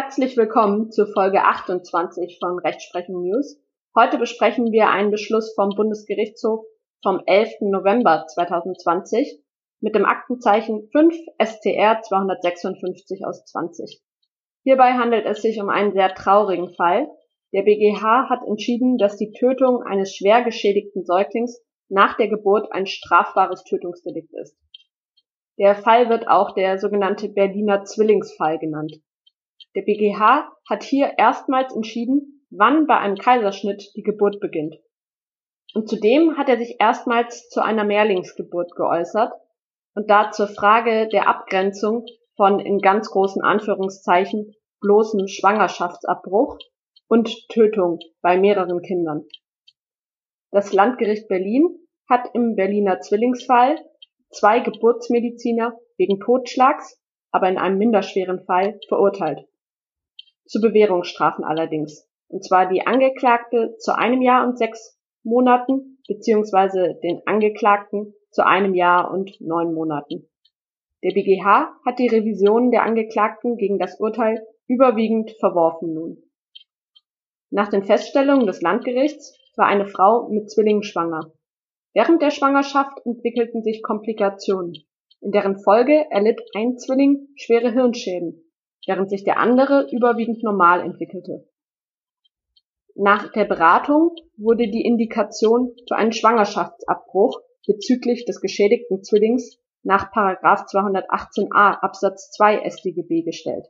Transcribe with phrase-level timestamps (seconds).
[0.00, 3.60] Herzlich willkommen zu Folge 28 von Rechtsprechung News.
[3.96, 6.64] Heute besprechen wir einen Beschluss vom Bundesgerichtshof
[7.02, 7.62] vom 11.
[7.62, 9.42] November 2020
[9.80, 14.00] mit dem Aktenzeichen 5 STR 256 aus 20.
[14.62, 17.08] Hierbei handelt es sich um einen sehr traurigen Fall.
[17.52, 22.86] Der BGH hat entschieden, dass die Tötung eines schwer geschädigten Säuglings nach der Geburt ein
[22.86, 24.56] strafbares Tötungsdelikt ist.
[25.58, 29.00] Der Fall wird auch der sogenannte Berliner Zwillingsfall genannt.
[29.74, 34.76] Der BGH hat hier erstmals entschieden, wann bei einem Kaiserschnitt die Geburt beginnt.
[35.74, 39.32] Und zudem hat er sich erstmals zu einer Mehrlingsgeburt geäußert
[39.94, 46.58] und da zur Frage der Abgrenzung von in ganz großen Anführungszeichen bloßem Schwangerschaftsabbruch
[47.08, 49.26] und Tötung bei mehreren Kindern.
[50.50, 53.76] Das Landgericht Berlin hat im Berliner Zwillingsfall
[54.30, 56.98] zwei Geburtsmediziner wegen Totschlags,
[57.30, 59.46] aber in einem minderschweren Fall verurteilt.
[60.48, 62.08] Zu Bewährungsstrafen allerdings.
[62.28, 68.74] Und zwar die Angeklagte zu einem Jahr und sechs Monaten beziehungsweise den Angeklagten zu einem
[68.74, 70.28] Jahr und neun Monaten.
[71.04, 76.22] Der BGH hat die Revision der Angeklagten gegen das Urteil überwiegend verworfen nun.
[77.50, 81.32] Nach den Feststellungen des Landgerichts war eine Frau mit Zwillingen schwanger.
[81.94, 84.74] Während der Schwangerschaft entwickelten sich Komplikationen,
[85.20, 88.47] in deren Folge erlitt ein Zwilling schwere Hirnschäden,
[88.86, 91.48] während sich der andere überwiegend normal entwickelte.
[92.94, 101.80] Nach der Beratung wurde die Indikation für einen Schwangerschaftsabbruch bezüglich des geschädigten Zwillings nach 218a
[101.80, 103.66] Absatz 2 StGB gestellt.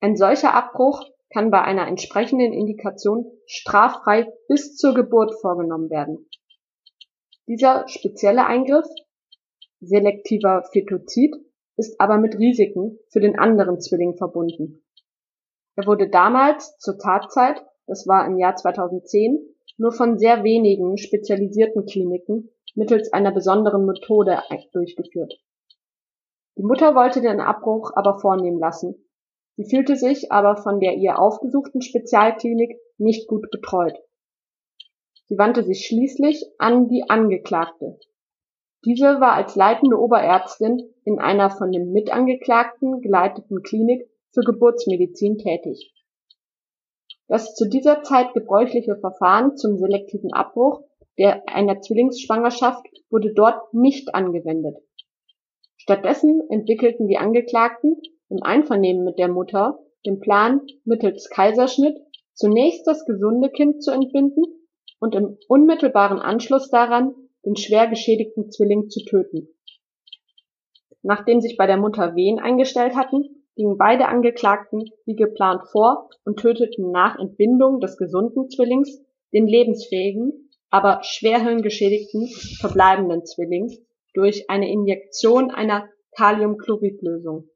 [0.00, 6.28] Ein solcher Abbruch kann bei einer entsprechenden Indikation straffrei bis zur Geburt vorgenommen werden
[7.48, 8.86] dieser spezielle Eingriff
[9.80, 11.34] (selektiver Fetozid)
[11.76, 14.84] ist aber mit Risiken für den anderen Zwilling verbunden.
[15.76, 19.38] Er wurde damals zur Tatzeit das war im Jahr 2010
[19.76, 24.38] nur von sehr wenigen spezialisierten Kliniken mittels einer besonderen Methode
[24.72, 25.34] durchgeführt.
[26.56, 28.94] Die Mutter wollte den Abbruch aber vornehmen lassen,
[29.56, 33.98] sie fühlte sich aber von der ihr aufgesuchten Spezialklinik nicht gut betreut
[35.26, 37.98] Sie wandte sich schließlich an die Angeklagte.
[38.84, 45.94] Diese war als leitende Oberärztin in einer von dem Mitangeklagten geleiteten Klinik für Geburtsmedizin tätig.
[47.28, 50.82] Das zu dieser Zeit gebräuchliche Verfahren zum selektiven Abbruch
[51.18, 54.76] der einer Zwillingsschwangerschaft wurde dort nicht angewendet.
[55.76, 61.96] Stattdessen entwickelten die Angeklagten im Einvernehmen mit der Mutter den Plan, mittels Kaiserschnitt
[62.34, 64.44] zunächst das gesunde Kind zu entbinden
[65.00, 67.14] und im unmittelbaren Anschluss daran
[67.44, 69.48] den schwer geschädigten Zwilling zu töten.
[71.02, 76.38] Nachdem sich bei der Mutter Wehen eingestellt hatten, gingen beide Angeklagten wie geplant vor und
[76.38, 79.02] töteten nach Entbindung des gesunden Zwillings
[79.32, 82.28] den lebensfähigen, aber schwer hirngeschädigten
[82.60, 83.70] verbleibenden Zwilling
[84.14, 87.48] durch eine Injektion einer Kaliumchloridlösung.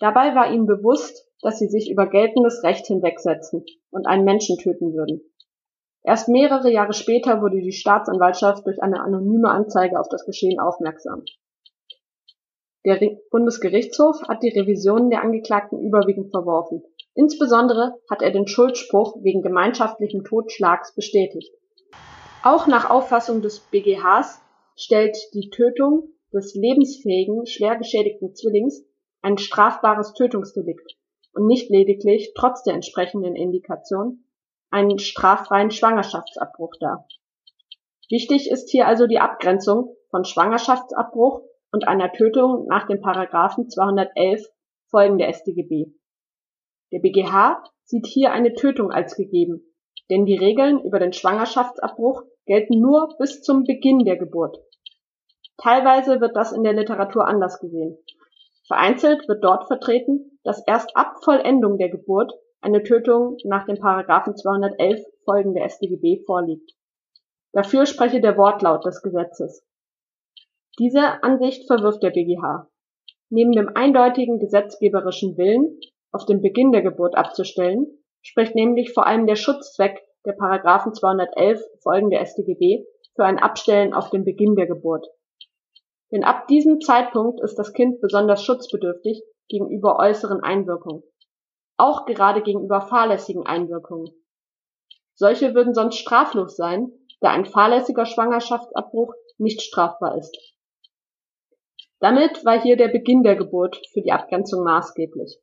[0.00, 4.94] Dabei war ihnen bewusst, dass sie sich über geltendes Recht hinwegsetzen und einen Menschen töten
[4.94, 5.22] würden.
[6.08, 11.22] Erst mehrere Jahre später wurde die Staatsanwaltschaft durch eine anonyme Anzeige auf das Geschehen aufmerksam.
[12.86, 12.98] Der
[13.30, 16.82] Bundesgerichtshof hat die Revisionen der Angeklagten überwiegend verworfen.
[17.12, 21.52] Insbesondere hat er den Schuldspruch wegen gemeinschaftlichen Totschlags bestätigt.
[22.42, 24.40] Auch nach Auffassung des BGHs
[24.76, 28.82] stellt die Tötung des lebensfähigen, schwer geschädigten Zwillings
[29.20, 30.96] ein strafbares Tötungsdelikt
[31.34, 34.24] und nicht lediglich, trotz der entsprechenden Indikation,
[34.70, 37.06] einen straffreien Schwangerschaftsabbruch dar.
[38.10, 41.42] Wichtig ist hier also die Abgrenzung von Schwangerschaftsabbruch
[41.72, 44.46] und einer Tötung nach dem Paragraphen 211
[44.90, 45.92] Folgen der StGB.
[46.92, 49.74] Der BGH sieht hier eine Tötung als gegeben,
[50.08, 54.56] denn die Regeln über den Schwangerschaftsabbruch gelten nur bis zum Beginn der Geburt.
[55.58, 57.98] Teilweise wird das in der Literatur anders gesehen.
[58.66, 64.36] Vereinzelt wird dort vertreten, dass erst ab Vollendung der Geburt eine Tötung nach dem Paragraphen
[64.36, 66.72] 211 Folgen der StGB vorliegt.
[67.52, 69.64] Dafür spreche der Wortlaut des Gesetzes.
[70.78, 72.68] Diese Ansicht verwirft der BGH.
[73.30, 75.78] Neben dem eindeutigen gesetzgeberischen Willen,
[76.12, 77.86] auf den Beginn der Geburt abzustellen,
[78.22, 82.84] spricht nämlich vor allem der Schutzzweck der Paragraphen 211 Folgen der StGB
[83.14, 85.06] für ein Abstellen auf den Beginn der Geburt.
[86.10, 91.02] Denn ab diesem Zeitpunkt ist das Kind besonders schutzbedürftig gegenüber äußeren Einwirkungen
[91.78, 94.10] auch gerade gegenüber fahrlässigen Einwirkungen.
[95.14, 100.36] Solche würden sonst straflos sein, da ein fahrlässiger Schwangerschaftsabbruch nicht strafbar ist.
[102.00, 105.38] Damit war hier der Beginn der Geburt für die Abgrenzung maßgeblich.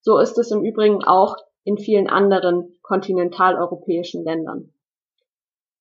[0.00, 4.72] So ist es im Übrigen auch in vielen anderen kontinentaleuropäischen Ländern.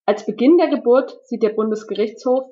[0.05, 2.43] Als Beginn der Geburt sieht der Bundesgerichtshof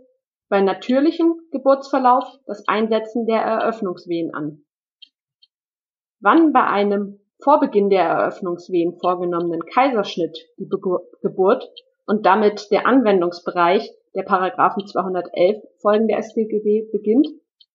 [0.49, 4.65] bei natürlichem Geburtsverlauf das Einsetzen der Eröffnungswehen an.
[6.21, 11.71] Wann bei einem vor Beginn der Eröffnungswehen vorgenommenen Kaiserschnitt die Geburt
[12.05, 17.27] und damit der Anwendungsbereich der Paragraphen 211 folgende StGB beginnt,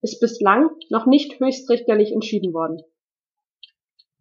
[0.03, 2.83] ist bislang noch nicht höchstrichterlich entschieden worden.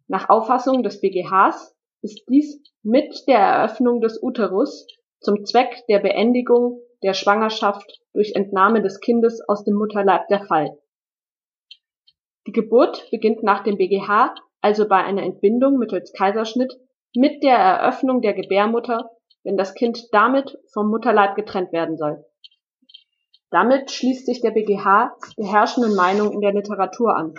[0.08, 4.86] Nach Auffassung des BGHs ist dies mit der Eröffnung des Uterus
[5.20, 10.78] zum Zweck der Beendigung der Schwangerschaft durch Entnahme des Kindes aus dem Mutterleib der Fall.
[12.46, 16.74] Die Geburt beginnt nach dem BGH also bei einer Entbindung mittels Kaiserschnitt
[17.14, 19.10] mit der Eröffnung der Gebärmutter,
[19.42, 22.24] wenn das Kind damit vom Mutterleib getrennt werden soll.
[23.50, 27.34] Damit schließt sich der BGH der herrschenden Meinung in der Literatur an.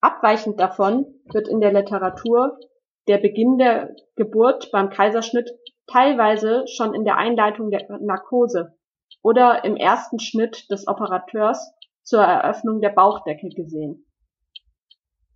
[0.00, 2.58] Abweichend davon wird in der Literatur
[3.06, 5.48] der Beginn der Geburt beim Kaiserschnitt
[5.86, 8.76] teilweise schon in der Einleitung der Narkose
[9.22, 11.72] oder im ersten Schnitt des Operateurs
[12.08, 14.06] zur Eröffnung der Bauchdecke gesehen.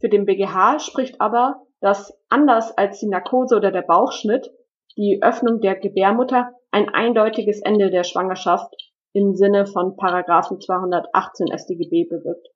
[0.00, 4.50] Für den BGH spricht aber, dass anders als die Narkose oder der Bauchschnitt
[4.96, 8.74] die Öffnung der Gebärmutter ein eindeutiges Ende der Schwangerschaft
[9.12, 12.48] im Sinne von Paragraphen 218 StGB bewirkt.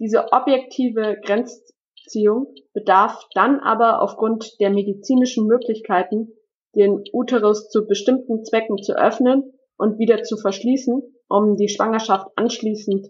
[0.00, 6.32] Diese objektive Grenzziehung bedarf dann aber aufgrund der medizinischen Möglichkeiten,
[6.74, 13.08] den Uterus zu bestimmten Zwecken zu öffnen und wieder zu verschließen, um die Schwangerschaft anschließend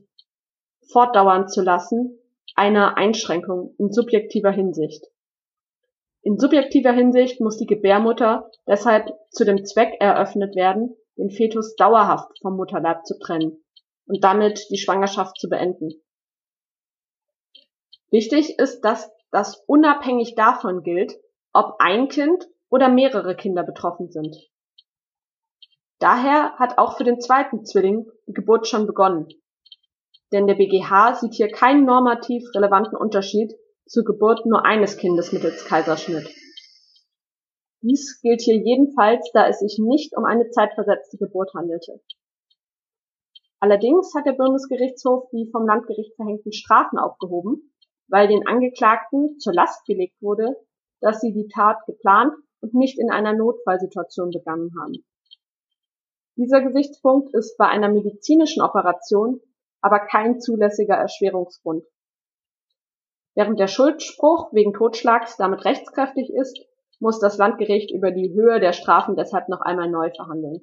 [0.92, 2.18] fortdauern zu lassen,
[2.54, 5.04] einer Einschränkung in subjektiver Hinsicht.
[6.22, 12.38] In subjektiver Hinsicht muss die Gebärmutter deshalb zu dem Zweck eröffnet werden, den Fetus dauerhaft
[12.40, 13.62] vom Mutterleib zu trennen
[14.06, 15.90] und damit die Schwangerschaft zu beenden.
[18.10, 21.14] Wichtig ist, dass das unabhängig davon gilt,
[21.52, 24.36] ob ein Kind oder mehrere Kinder betroffen sind.
[26.04, 29.26] Daher hat auch für den zweiten Zwilling die Geburt schon begonnen.
[30.32, 33.54] Denn der BGH sieht hier keinen normativ relevanten Unterschied
[33.86, 36.28] zur Geburt nur eines Kindes mittels Kaiserschnitt.
[37.80, 42.02] Dies gilt hier jedenfalls, da es sich nicht um eine zeitversetzte Geburt handelte.
[43.58, 47.72] Allerdings hat der Bundesgerichtshof die vom Landgericht verhängten Strafen aufgehoben,
[48.08, 50.54] weil den Angeklagten zur Last gelegt wurde,
[51.00, 55.02] dass sie die Tat geplant und nicht in einer Notfallsituation begangen haben.
[56.36, 59.40] Dieser Gesichtspunkt ist bei einer medizinischen Operation
[59.84, 61.84] aber kein zulässiger Erschwerungsgrund.
[63.34, 66.58] Während der Schuldspruch wegen Totschlags damit rechtskräftig ist,
[67.00, 70.62] muss das Landgericht über die Höhe der Strafen deshalb noch einmal neu verhandeln.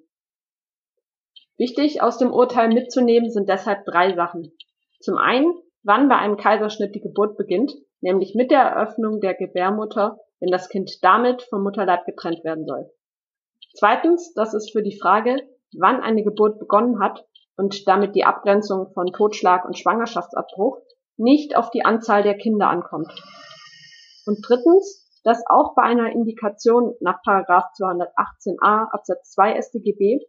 [1.56, 4.58] Wichtig aus dem Urteil mitzunehmen sind deshalb drei Sachen.
[5.00, 5.54] Zum einen,
[5.84, 10.68] wann bei einem Kaiserschnitt die Geburt beginnt, nämlich mit der Eröffnung der Gebärmutter, wenn das
[10.70, 12.90] Kind damit vom Mutterleib getrennt werden soll.
[13.76, 15.48] Zweitens, dass es für die Frage,
[15.78, 17.26] wann eine Geburt begonnen hat
[17.58, 20.80] und damit die Abgrenzung von Totschlag und Schwangerschaftsabbruch,
[21.18, 23.12] nicht auf die Anzahl der Kinder ankommt.
[24.26, 30.20] Und drittens, dass auch bei einer Indikation nach 218a Absatz 2 StGB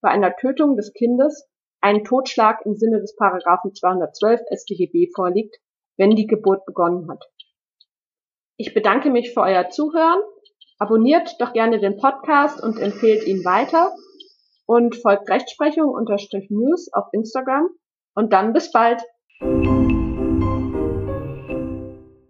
[0.00, 1.48] bei einer Tötung des Kindes
[1.80, 5.56] ein Totschlag im Sinne des Paragraphen 212 StGB vorliegt,
[5.96, 7.24] wenn die Geburt begonnen hat.
[8.56, 10.20] Ich bedanke mich für euer Zuhören.
[10.78, 13.92] Abonniert doch gerne den Podcast und empfehlt ihn weiter
[14.66, 17.68] und folgt Rechtsprechung unterstrich News auf Instagram
[18.14, 19.02] und dann bis bald.